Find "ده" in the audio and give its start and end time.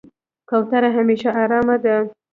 1.83-1.95